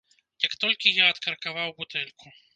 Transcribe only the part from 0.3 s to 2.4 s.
Як толькі я адкаркаваў бутэльку.